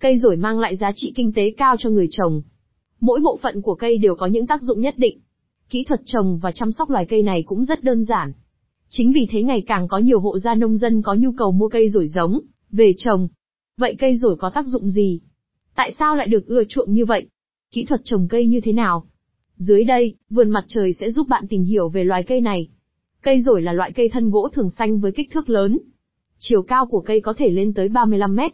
Cây 0.00 0.18
rổi 0.18 0.36
mang 0.36 0.58
lại 0.58 0.76
giá 0.76 0.92
trị 0.94 1.12
kinh 1.16 1.32
tế 1.32 1.50
cao 1.56 1.76
cho 1.78 1.90
người 1.90 2.08
trồng. 2.10 2.42
Mỗi 3.00 3.20
bộ 3.20 3.38
phận 3.42 3.62
của 3.62 3.74
cây 3.74 3.98
đều 3.98 4.14
có 4.14 4.26
những 4.26 4.46
tác 4.46 4.62
dụng 4.62 4.80
nhất 4.80 4.94
định. 4.96 5.20
Kỹ 5.70 5.84
thuật 5.84 6.00
trồng 6.04 6.38
và 6.38 6.52
chăm 6.52 6.72
sóc 6.72 6.90
loài 6.90 7.06
cây 7.08 7.22
này 7.22 7.42
cũng 7.42 7.64
rất 7.64 7.84
đơn 7.84 8.04
giản. 8.04 8.32
Chính 8.88 9.12
vì 9.12 9.26
thế 9.30 9.42
ngày 9.42 9.62
càng 9.66 9.88
có 9.88 9.98
nhiều 9.98 10.20
hộ 10.20 10.38
gia 10.38 10.54
nông 10.54 10.76
dân 10.76 11.02
có 11.02 11.14
nhu 11.14 11.32
cầu 11.32 11.52
mua 11.52 11.68
cây 11.68 11.88
rổi 11.88 12.06
giống, 12.08 12.40
về 12.70 12.94
trồng. 12.96 13.28
Vậy 13.76 13.96
cây 13.98 14.16
rổi 14.16 14.36
có 14.36 14.50
tác 14.54 14.66
dụng 14.66 14.90
gì? 14.90 15.20
Tại 15.74 15.92
sao 15.98 16.16
lại 16.16 16.26
được 16.26 16.46
ưa 16.46 16.64
chuộng 16.64 16.92
như 16.92 17.04
vậy? 17.04 17.26
Kỹ 17.72 17.84
thuật 17.84 18.00
trồng 18.04 18.28
cây 18.28 18.46
như 18.46 18.60
thế 18.60 18.72
nào? 18.72 19.04
Dưới 19.56 19.84
đây, 19.84 20.14
vườn 20.30 20.50
mặt 20.50 20.64
trời 20.68 20.92
sẽ 20.92 21.10
giúp 21.10 21.28
bạn 21.28 21.48
tìm 21.48 21.62
hiểu 21.62 21.88
về 21.88 22.04
loài 22.04 22.22
cây 22.22 22.40
này. 22.40 22.68
Cây 23.22 23.40
rổi 23.40 23.62
là 23.62 23.72
loại 23.72 23.92
cây 23.92 24.08
thân 24.08 24.30
gỗ 24.30 24.48
thường 24.52 24.70
xanh 24.70 25.00
với 25.00 25.12
kích 25.12 25.30
thước 25.32 25.48
lớn. 25.48 25.78
Chiều 26.38 26.62
cao 26.62 26.86
của 26.86 27.00
cây 27.00 27.20
có 27.20 27.32
thể 27.32 27.50
lên 27.50 27.74
tới 27.74 27.88
35 27.88 28.36
mét. 28.36 28.52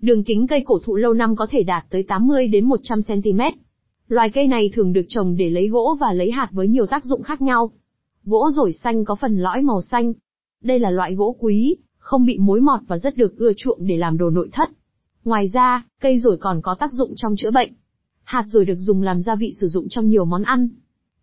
Đường 0.00 0.24
kính 0.24 0.46
cây 0.46 0.62
cổ 0.66 0.78
thụ 0.84 0.96
lâu 0.96 1.14
năm 1.14 1.36
có 1.36 1.46
thể 1.50 1.62
đạt 1.62 1.84
tới 1.90 2.02
80 2.02 2.48
đến 2.48 2.64
100 2.64 3.00
cm. 3.02 3.40
Loài 4.08 4.30
cây 4.30 4.46
này 4.46 4.70
thường 4.74 4.92
được 4.92 5.04
trồng 5.08 5.36
để 5.36 5.50
lấy 5.50 5.68
gỗ 5.68 5.96
và 6.00 6.12
lấy 6.12 6.30
hạt 6.30 6.48
với 6.52 6.68
nhiều 6.68 6.86
tác 6.86 7.04
dụng 7.04 7.22
khác 7.22 7.42
nhau. 7.42 7.70
Gỗ 8.24 8.50
rổi 8.50 8.72
xanh 8.72 9.04
có 9.04 9.14
phần 9.14 9.38
lõi 9.38 9.62
màu 9.62 9.80
xanh. 9.80 10.12
Đây 10.62 10.78
là 10.78 10.90
loại 10.90 11.14
gỗ 11.14 11.36
quý, 11.40 11.76
không 11.98 12.26
bị 12.26 12.38
mối 12.38 12.60
mọt 12.60 12.80
và 12.86 12.98
rất 12.98 13.16
được 13.16 13.36
ưa 13.36 13.52
chuộng 13.56 13.86
để 13.86 13.96
làm 13.96 14.18
đồ 14.18 14.30
nội 14.30 14.48
thất. 14.52 14.70
Ngoài 15.24 15.48
ra, 15.52 15.86
cây 16.00 16.18
rổi 16.18 16.36
còn 16.40 16.60
có 16.62 16.74
tác 16.74 16.92
dụng 16.92 17.12
trong 17.16 17.36
chữa 17.36 17.50
bệnh. 17.50 17.72
Hạt 18.22 18.44
rổi 18.46 18.64
được 18.64 18.78
dùng 18.78 19.02
làm 19.02 19.22
gia 19.22 19.34
vị 19.34 19.52
sử 19.60 19.66
dụng 19.66 19.88
trong 19.88 20.08
nhiều 20.08 20.24
món 20.24 20.42
ăn. 20.42 20.68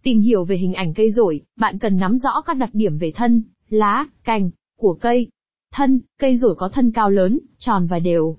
Tìm 0.04 0.20
hiểu 0.20 0.44
về 0.44 0.58
hình 0.58 0.74
ảnh 0.74 0.94
cây 0.94 1.12
rổi, 1.12 1.42
bạn 1.60 1.80
cần 1.80 1.98
nắm 1.98 2.18
rõ 2.18 2.42
các 2.46 2.58
đặc 2.58 2.70
điểm 2.74 2.98
về 2.98 3.12
thân, 3.16 3.44
lá, 3.70 4.06
cành 4.24 4.50
của 4.78 4.94
cây. 4.94 5.28
Thân, 5.74 6.00
cây 6.20 6.38
rổi 6.38 6.56
có 6.58 6.70
thân 6.70 6.92
cao 6.92 7.10
lớn, 7.10 7.40
tròn 7.60 7.88
và 7.88 8.00
đều. 8.00 8.38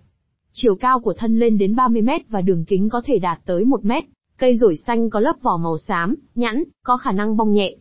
Chiều 0.55 0.75
cao 0.75 1.01
của 1.01 1.15
thân 1.15 1.39
lên 1.39 1.59
đến 1.59 1.77
30 1.77 2.03
mét 2.03 2.29
và 2.29 2.41
đường 2.41 2.65
kính 2.65 2.89
có 2.89 3.03
thể 3.05 3.19
đạt 3.19 3.41
tới 3.45 3.65
1 3.65 3.85
mét. 3.85 4.05
Cây 4.39 4.57
rổi 4.57 4.77
xanh 4.77 5.11
có 5.11 5.21
lớp 5.21 5.37
vỏ 5.43 5.57
màu 5.57 5.79
xám, 5.79 6.15
nhẵn, 6.35 6.63
có 6.85 6.97
khả 6.97 7.13
năng 7.13 7.37
bong 7.37 7.53
nhẹ. 7.53 7.77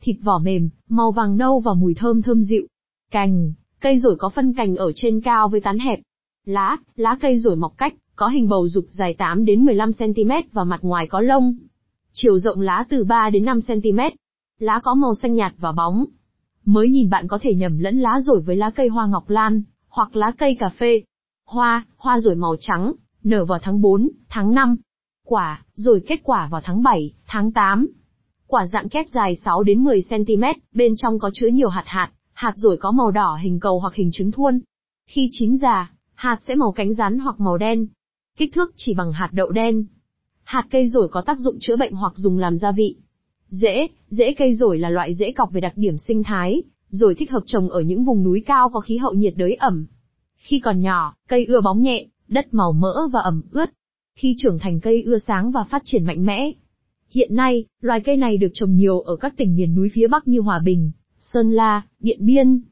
Thịt 0.00 0.16
vỏ 0.22 0.38
mềm, 0.38 0.68
màu 0.88 1.12
vàng 1.12 1.36
nâu 1.36 1.60
và 1.60 1.74
mùi 1.74 1.94
thơm 1.94 2.22
thơm 2.22 2.42
dịu. 2.42 2.66
Cành, 3.10 3.52
cây 3.80 3.98
rổi 3.98 4.16
có 4.18 4.28
phân 4.28 4.52
cành 4.52 4.76
ở 4.76 4.92
trên 4.94 5.20
cao 5.20 5.48
với 5.48 5.60
tán 5.60 5.78
hẹp. 5.78 5.98
Lá, 6.46 6.76
lá 6.96 7.18
cây 7.20 7.38
rổi 7.38 7.56
mọc 7.56 7.72
cách, 7.76 7.94
có 8.16 8.28
hình 8.28 8.48
bầu 8.48 8.68
dục 8.68 8.84
dài 8.88 9.14
8 9.18 9.44
đến 9.44 9.64
15 9.64 9.90
cm 9.92 10.30
và 10.52 10.64
mặt 10.64 10.80
ngoài 10.82 11.06
có 11.06 11.20
lông. 11.20 11.54
Chiều 12.12 12.38
rộng 12.38 12.60
lá 12.60 12.84
từ 12.88 13.04
3 13.04 13.30
đến 13.30 13.44
5 13.44 13.58
cm. 13.66 14.00
Lá 14.58 14.80
có 14.84 14.94
màu 14.94 15.14
xanh 15.14 15.34
nhạt 15.34 15.52
và 15.58 15.72
bóng. 15.72 16.04
Mới 16.64 16.88
nhìn 16.88 17.10
bạn 17.10 17.28
có 17.28 17.38
thể 17.42 17.54
nhầm 17.54 17.78
lẫn 17.78 18.00
lá 18.00 18.20
rổi 18.20 18.40
với 18.40 18.56
lá 18.56 18.70
cây 18.70 18.88
hoa 18.88 19.06
ngọc 19.06 19.30
lan, 19.30 19.62
hoặc 19.88 20.16
lá 20.16 20.32
cây 20.38 20.56
cà 20.60 20.68
phê. 20.68 21.02
Hoa, 21.46 21.86
hoa 21.96 22.20
rồi 22.20 22.34
màu 22.34 22.56
trắng, 22.60 22.92
nở 23.24 23.44
vào 23.44 23.58
tháng 23.62 23.80
4, 23.80 24.08
tháng 24.28 24.54
5. 24.54 24.76
Quả, 25.26 25.64
rồi 25.74 26.02
kết 26.06 26.20
quả 26.24 26.48
vào 26.50 26.60
tháng 26.64 26.82
7, 26.82 27.14
tháng 27.26 27.52
8. 27.52 27.86
Quả 28.46 28.66
dạng 28.66 28.88
kép 28.88 29.06
dài 29.08 29.36
6 29.36 29.62
đến 29.62 29.84
10 29.84 30.00
cm, 30.10 30.44
bên 30.72 30.94
trong 30.96 31.18
có 31.18 31.30
chứa 31.34 31.46
nhiều 31.46 31.68
hạt 31.68 31.84
hạt, 31.86 32.10
hạt 32.32 32.52
rồi 32.56 32.76
có 32.76 32.90
màu 32.90 33.10
đỏ 33.10 33.38
hình 33.42 33.60
cầu 33.60 33.80
hoặc 33.80 33.94
hình 33.94 34.10
trứng 34.12 34.30
thuôn. 34.30 34.60
Khi 35.06 35.28
chín 35.32 35.56
già, 35.56 35.90
hạt 36.14 36.38
sẽ 36.46 36.54
màu 36.54 36.72
cánh 36.72 36.94
rắn 36.94 37.18
hoặc 37.18 37.40
màu 37.40 37.58
đen. 37.58 37.86
Kích 38.38 38.54
thước 38.54 38.72
chỉ 38.76 38.94
bằng 38.94 39.12
hạt 39.12 39.28
đậu 39.32 39.50
đen. 39.50 39.86
Hạt 40.42 40.66
cây 40.70 40.88
rổi 40.88 41.08
có 41.08 41.20
tác 41.20 41.38
dụng 41.38 41.56
chữa 41.60 41.76
bệnh 41.76 41.92
hoặc 41.92 42.12
dùng 42.16 42.38
làm 42.38 42.58
gia 42.58 42.72
vị. 42.72 42.96
Rễ, 43.48 43.86
rễ 44.08 44.34
cây 44.38 44.54
rổi 44.54 44.78
là 44.78 44.90
loại 44.90 45.14
rễ 45.14 45.32
cọc 45.32 45.52
về 45.52 45.60
đặc 45.60 45.72
điểm 45.76 45.98
sinh 45.98 46.22
thái, 46.22 46.62
rồi 46.90 47.14
thích 47.14 47.30
hợp 47.30 47.42
trồng 47.46 47.68
ở 47.68 47.80
những 47.80 48.04
vùng 48.04 48.22
núi 48.22 48.42
cao 48.46 48.68
có 48.68 48.80
khí 48.80 48.96
hậu 48.96 49.12
nhiệt 49.12 49.34
đới 49.36 49.54
ẩm. 49.54 49.86
Khi 50.44 50.60
còn 50.60 50.80
nhỏ, 50.80 51.14
cây 51.28 51.44
ưa 51.44 51.60
bóng 51.60 51.80
nhẹ, 51.80 52.06
đất 52.28 52.54
màu 52.54 52.72
mỡ 52.72 53.08
và 53.12 53.20
ẩm 53.20 53.42
ướt. 53.50 53.70
Khi 54.18 54.34
trưởng 54.38 54.58
thành 54.58 54.80
cây 54.80 55.02
ưa 55.02 55.18
sáng 55.18 55.50
và 55.50 55.64
phát 55.64 55.82
triển 55.84 56.04
mạnh 56.04 56.26
mẽ. 56.26 56.52
Hiện 57.10 57.34
nay, 57.34 57.64
loài 57.80 58.00
cây 58.00 58.16
này 58.16 58.36
được 58.36 58.50
trồng 58.54 58.74
nhiều 58.74 59.00
ở 59.00 59.16
các 59.16 59.34
tỉnh 59.36 59.56
miền 59.56 59.74
núi 59.74 59.88
phía 59.94 60.08
Bắc 60.08 60.28
như 60.28 60.40
Hòa 60.40 60.58
Bình, 60.64 60.92
Sơn 61.18 61.52
La, 61.52 61.82
Điện 62.00 62.26
Biên, 62.26 62.62